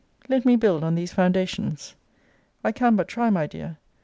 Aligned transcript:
Let 0.27 0.45
me 0.45 0.55
build 0.55 0.83
on 0.83 0.95
these 0.95 1.13
foundations. 1.13 1.93
I 2.63 2.71
can 2.71 2.95
but 2.95 3.07
try, 3.07 3.29
my 3.29 3.45
dear. 3.45 3.77